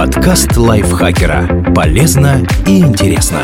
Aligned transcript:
Подкаст 0.00 0.56
лайфхакера. 0.56 1.74
Полезно 1.74 2.42
и 2.66 2.78
интересно. 2.78 3.42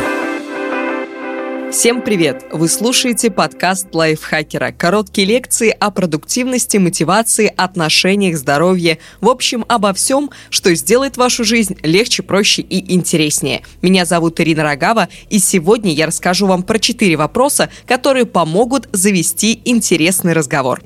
Всем 1.71 2.01
привет! 2.01 2.46
Вы 2.51 2.71
слушаете 2.71 3.30
подкаст 3.30 3.95
лайфхакера. 3.95 4.72
Короткие 4.72 5.27
лекции 5.27 5.69
о 5.79 5.90
продуктивности, 5.90 6.79
мотивации, 6.79 7.53
отношениях, 7.54 8.38
здоровье. 8.38 9.00
В 9.21 9.29
общем, 9.29 9.66
обо 9.69 9.92
всем, 9.92 10.30
что 10.48 10.74
сделает 10.74 11.19
вашу 11.19 11.45
жизнь 11.45 11.77
легче, 11.83 12.22
проще 12.22 12.63
и 12.63 12.95
интереснее. 12.95 13.61
Меня 13.83 14.07
зовут 14.07 14.41
Ирина 14.41 14.63
Рогава, 14.63 15.11
и 15.29 15.38
сегодня 15.38 15.93
я 15.93 16.07
расскажу 16.07 16.47
вам 16.47 16.62
про 16.62 16.79
четыре 16.79 17.16
вопроса, 17.19 17.69
которые 17.87 18.25
помогут 18.25 18.88
завести 18.93 19.61
интересный 19.66 20.33
разговор. 20.33 20.80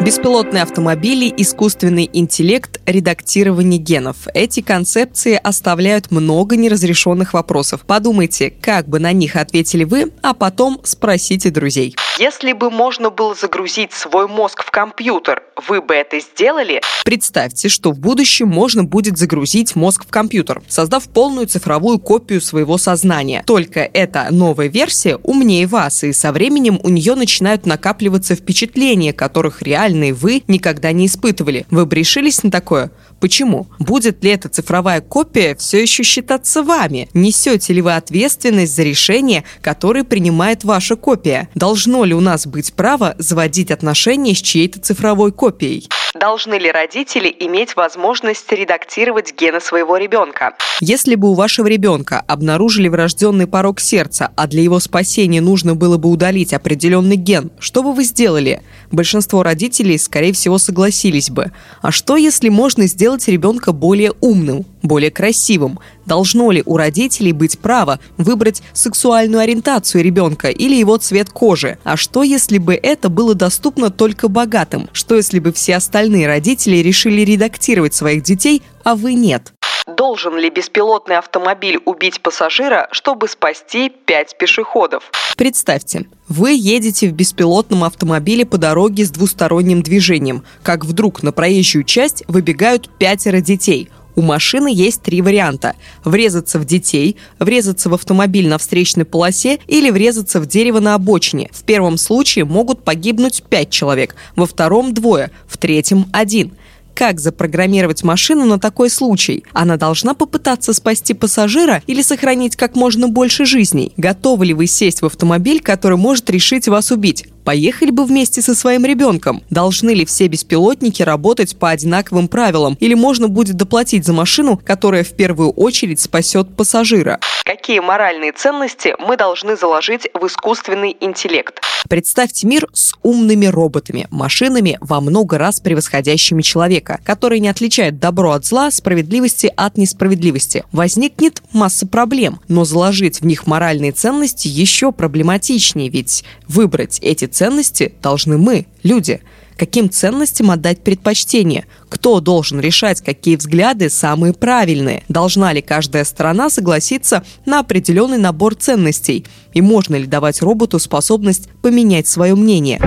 Беспилотные 0.00 0.62
автомобили, 0.62 1.32
искусственный 1.36 2.10
интеллект, 2.12 2.80
редактирование 2.84 3.78
генов. 3.78 4.26
Эти 4.34 4.60
концепции 4.60 5.38
оставляют 5.42 6.10
много 6.10 6.56
неразрешенных 6.56 7.32
вопросов. 7.32 7.82
Подумайте, 7.86 8.50
как 8.50 8.88
бы 8.88 8.98
на 8.98 9.12
них 9.12 9.36
ответили 9.36 9.84
вы, 9.84 10.12
а 10.20 10.34
потом 10.34 10.80
спросите 10.82 11.50
друзей. 11.50 11.94
Если 12.18 12.52
бы 12.52 12.70
можно 12.70 13.10
было 13.10 13.34
загрузить 13.34 13.92
свой 13.92 14.28
мозг 14.28 14.62
в 14.62 14.70
компьютер, 14.70 15.42
вы 15.66 15.82
бы 15.82 15.94
это 15.94 16.20
сделали? 16.20 16.80
Представьте, 17.04 17.68
что 17.68 17.90
в 17.90 17.98
будущем 17.98 18.46
можно 18.46 18.84
будет 18.84 19.18
загрузить 19.18 19.74
мозг 19.74 20.04
в 20.04 20.10
компьютер, 20.10 20.62
создав 20.68 21.08
полную 21.08 21.48
цифровую 21.48 21.98
копию 21.98 22.40
своего 22.40 22.78
сознания. 22.78 23.42
Только 23.44 23.80
эта 23.80 24.28
новая 24.30 24.68
версия 24.68 25.16
умнее 25.16 25.66
вас, 25.66 26.04
и 26.04 26.12
со 26.12 26.30
временем 26.30 26.78
у 26.84 26.88
нее 26.88 27.16
начинают 27.16 27.66
накапливаться 27.66 28.36
впечатления, 28.36 29.12
которых 29.12 29.62
реальные 29.62 30.14
вы 30.14 30.44
никогда 30.46 30.92
не 30.92 31.06
испытывали. 31.06 31.66
Вы 31.70 31.84
бы 31.84 31.96
решились 31.96 32.44
на 32.44 32.50
такое? 32.52 32.92
Почему? 33.20 33.66
Будет 33.78 34.22
ли 34.22 34.30
эта 34.30 34.48
цифровая 34.48 35.00
копия 35.00 35.56
все 35.56 35.82
еще 35.82 36.04
считаться 36.04 36.62
вами? 36.62 37.08
Несете 37.12 37.72
ли 37.72 37.82
вы 37.82 37.94
ответственность 37.94 38.74
за 38.74 38.82
решение, 38.82 39.44
которое 39.62 40.04
принимает 40.04 40.62
ваша 40.62 40.94
копия? 40.94 41.48
Должно 41.54 42.03
ли 42.04 42.14
у 42.14 42.20
нас 42.20 42.46
быть 42.46 42.74
право 42.74 43.14
заводить 43.18 43.70
отношения 43.70 44.34
с 44.34 44.38
чьей-то 44.42 44.80
цифровой 44.80 45.32
копией? 45.32 45.88
Должны 46.14 46.54
ли 46.54 46.70
родители 46.70 47.34
иметь 47.40 47.74
возможность 47.74 48.50
редактировать 48.52 49.34
гены 49.36 49.60
своего 49.60 49.96
ребенка? 49.96 50.54
Если 50.80 51.16
бы 51.16 51.28
у 51.28 51.34
вашего 51.34 51.66
ребенка 51.66 52.22
обнаружили 52.28 52.86
врожденный 52.86 53.48
порог 53.48 53.80
сердца, 53.80 54.30
а 54.36 54.46
для 54.46 54.62
его 54.62 54.78
спасения 54.78 55.40
нужно 55.40 55.74
было 55.74 55.98
бы 55.98 56.08
удалить 56.08 56.54
определенный 56.54 57.16
ген, 57.16 57.50
что 57.58 57.82
бы 57.82 57.92
вы 57.92 58.04
сделали? 58.04 58.62
Большинство 58.92 59.42
родителей, 59.42 59.98
скорее 59.98 60.32
всего, 60.32 60.58
согласились 60.58 61.30
бы. 61.30 61.50
А 61.82 61.90
что, 61.90 62.16
если 62.16 62.48
можно 62.48 62.86
сделать 62.86 63.26
ребенка 63.26 63.72
более 63.72 64.12
умным, 64.20 64.64
более 64.84 65.10
красивым? 65.10 65.80
Должно 66.06 66.52
ли 66.52 66.62
у 66.64 66.76
родителей 66.76 67.32
быть 67.32 67.58
право 67.58 67.98
выбрать 68.16 68.62
сексуальную 68.72 69.40
ориентацию 69.40 70.04
ребенка 70.04 70.50
или 70.50 70.76
его 70.76 70.96
цвет 70.98 71.30
кожи? 71.30 71.78
А 71.82 71.96
что, 71.96 72.22
если 72.22 72.58
бы 72.58 72.74
это 72.74 73.08
было 73.08 73.34
доступно 73.34 73.90
только 73.90 74.28
богатым? 74.28 74.88
Что, 74.92 75.16
если 75.16 75.40
бы 75.40 75.52
все 75.52 75.76
остальные 75.76 76.26
родители 76.26 76.76
решили 76.76 77.22
редактировать 77.22 77.94
своих 77.94 78.22
детей, 78.22 78.62
а 78.84 78.94
вы 78.94 79.14
нет? 79.14 79.52
Должен 79.86 80.36
ли 80.38 80.48
беспилотный 80.48 81.18
автомобиль 81.18 81.78
убить 81.84 82.20
пассажира, 82.22 82.88
чтобы 82.90 83.28
спасти 83.28 83.90
пять 83.90 84.36
пешеходов? 84.38 85.10
Представьте, 85.36 86.06
вы 86.28 86.52
едете 86.52 87.08
в 87.08 87.12
беспилотном 87.12 87.84
автомобиле 87.84 88.46
по 88.46 88.56
дороге 88.56 89.04
с 89.04 89.10
двусторонним 89.10 89.82
движением, 89.82 90.44
как 90.62 90.84
вдруг 90.84 91.22
на 91.22 91.32
проезжую 91.32 91.84
часть 91.84 92.24
выбегают 92.28 92.88
пятеро 92.98 93.40
детей– 93.40 93.90
у 94.16 94.22
машины 94.22 94.72
есть 94.72 95.02
три 95.02 95.22
варианта. 95.22 95.74
Врезаться 96.04 96.58
в 96.58 96.64
детей, 96.64 97.16
врезаться 97.38 97.88
в 97.88 97.94
автомобиль 97.94 98.48
на 98.48 98.58
встречной 98.58 99.04
полосе 99.04 99.58
или 99.66 99.90
врезаться 99.90 100.40
в 100.40 100.46
дерево 100.46 100.80
на 100.80 100.94
обочине. 100.94 101.48
В 101.52 101.64
первом 101.64 101.96
случае 101.96 102.44
могут 102.44 102.84
погибнуть 102.84 103.42
пять 103.48 103.70
человек, 103.70 104.16
во 104.36 104.46
втором– 104.46 104.94
двое, 104.94 105.30
в 105.46 105.58
третьем– 105.58 106.06
один– 106.12 106.52
как 106.94 107.18
запрограммировать 107.18 108.04
машину 108.04 108.44
на 108.44 108.60
такой 108.60 108.88
случай? 108.88 109.44
Она 109.52 109.76
должна 109.76 110.14
попытаться 110.14 110.72
спасти 110.72 111.12
пассажира 111.12 111.82
или 111.88 112.02
сохранить 112.02 112.54
как 112.54 112.76
можно 112.76 113.08
больше 113.08 113.44
жизней? 113.44 113.92
Готовы 113.96 114.46
ли 114.46 114.54
вы 114.54 114.68
сесть 114.68 115.02
в 115.02 115.06
автомобиль, 115.06 115.60
который 115.60 115.98
может 115.98 116.30
решить 116.30 116.68
вас 116.68 116.92
убить? 116.92 117.26
Поехали 117.44 117.90
бы 117.90 118.06
вместе 118.06 118.40
со 118.40 118.54
своим 118.54 118.86
ребенком. 118.86 119.42
Должны 119.50 119.90
ли 119.90 120.06
все 120.06 120.26
беспилотники 120.28 121.02
работать 121.02 121.56
по 121.58 121.70
одинаковым 121.70 122.28
правилам? 122.28 122.76
Или 122.80 122.94
можно 122.94 123.28
будет 123.28 123.56
доплатить 123.56 124.06
за 124.06 124.14
машину, 124.14 124.58
которая 124.64 125.04
в 125.04 125.12
первую 125.12 125.50
очередь 125.50 126.00
спасет 126.00 126.56
пассажира? 126.56 127.20
Какие 127.44 127.80
моральные 127.80 128.32
ценности 128.32 128.94
мы 128.98 129.18
должны 129.18 129.56
заложить 129.56 130.08
в 130.14 130.26
искусственный 130.26 130.96
интеллект? 130.98 131.60
Представьте 131.88 132.46
мир 132.46 132.66
с 132.72 132.94
умными 133.02 133.44
роботами, 133.44 134.06
машинами 134.10 134.78
во 134.80 135.02
много 135.02 135.36
раз 135.36 135.60
превосходящими 135.60 136.40
человека, 136.40 137.00
которые 137.04 137.40
не 137.40 137.48
отличают 137.48 137.98
добро 137.98 138.32
от 138.32 138.46
зла, 138.46 138.70
справедливости 138.70 139.52
от 139.54 139.76
несправедливости. 139.76 140.64
Возникнет 140.72 141.42
масса 141.52 141.86
проблем, 141.86 142.40
но 142.48 142.64
заложить 142.64 143.20
в 143.20 143.26
них 143.26 143.46
моральные 143.46 143.92
ценности 143.92 144.48
еще 144.48 144.92
проблематичнее, 144.92 145.90
ведь 145.90 146.24
выбрать 146.48 146.98
эти 147.02 147.26
ценности 147.34 147.92
должны 148.02 148.38
мы, 148.38 148.66
люди. 148.82 149.20
Каким 149.56 149.88
ценностям 149.88 150.50
отдать 150.50 150.80
предпочтение? 150.80 151.66
Кто 151.88 152.20
должен 152.20 152.58
решать, 152.58 153.00
какие 153.00 153.36
взгляды 153.36 153.88
самые 153.88 154.32
правильные? 154.32 155.04
Должна 155.08 155.52
ли 155.52 155.62
каждая 155.62 156.04
страна 156.04 156.50
согласиться 156.50 157.24
на 157.46 157.60
определенный 157.60 158.18
набор 158.18 158.56
ценностей? 158.56 159.24
И 159.52 159.60
можно 159.60 159.94
ли 159.94 160.06
давать 160.06 160.42
роботу 160.42 160.78
способность 160.78 161.48
поменять 161.62 162.08
свое 162.08 162.34
мнение? 162.34 162.80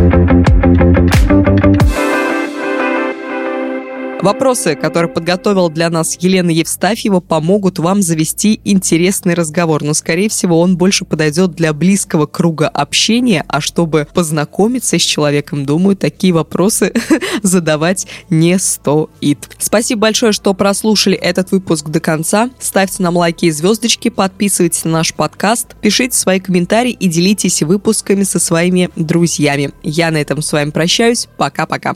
Вопросы, 4.22 4.76
которые 4.76 5.12
подготовил 5.12 5.70
для 5.70 5.90
нас 5.90 6.18
Елена 6.20 6.50
Евстафьева, 6.50 7.20
помогут 7.20 7.78
вам 7.78 8.02
завести 8.02 8.60
интересный 8.66 9.36
разговор, 9.36 9.84
но, 9.84 9.94
скорее 9.94 10.28
всего, 10.28 10.60
он 10.60 10.76
больше 10.76 11.06
подойдет 11.06 11.52
для 11.52 11.72
близкого 11.72 12.26
круга 12.26 12.68
общения, 12.68 13.46
а 13.48 13.62
чтобы 13.62 14.08
познакомиться 14.14 14.98
с 14.98 15.02
человеком, 15.02 15.66
думаю, 15.66 15.96
такие 15.96 16.34
вопросы 16.34 16.94
задавать 17.44 18.08
не 18.30 18.58
стоит. 18.58 19.50
Спасибо 19.60 20.02
большое, 20.02 20.32
что 20.32 20.54
прослушали 20.56 21.16
этот 21.16 21.52
выпуск 21.52 21.88
до 21.90 22.00
конца. 22.00 22.50
Ставьте 22.60 23.04
нам 23.04 23.18
лайки 23.18 23.46
и 23.46 23.52
звездочки, 23.52 24.10
подписывайтесь 24.10 24.84
на 24.84 24.92
наш 24.92 25.14
подкаст, 25.14 25.76
пишите 25.80 26.18
свои 26.18 26.40
комментарии 26.40 26.92
и 26.92 27.08
делитесь 27.08 27.62
выпусками 27.62 28.24
со 28.24 28.40
своими 28.40 28.90
друзьями. 28.96 29.72
Я 29.84 30.10
на 30.10 30.18
этом 30.18 30.42
с 30.42 30.52
вами 30.52 30.72
прощаюсь. 30.72 31.28
Пока-пока. 31.38 31.96